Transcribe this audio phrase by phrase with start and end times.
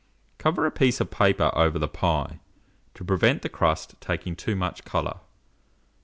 [0.39, 2.39] Cover a piece of paper over the pie,
[2.95, 5.19] to prevent the crust taking too much colour.